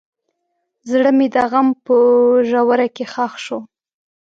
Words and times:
زړه 0.91 1.11
مې 1.17 1.27
د 1.33 1.37
غم 1.51 1.67
په 1.85 1.95
ژوره 2.49 2.87
کې 2.95 3.05
ښخ 3.13 3.33
شو. 3.45 3.59